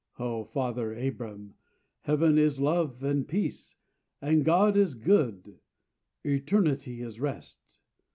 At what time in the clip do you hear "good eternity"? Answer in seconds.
4.95-7.03